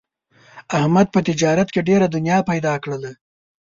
احمد 0.77 1.07
په 1.11 1.19
تجارت 1.27 1.67
کې 1.71 1.81
ډېره 1.89 2.05
دنیا 2.15 2.37
پیدا 2.49 2.73
کړله. 2.83 3.11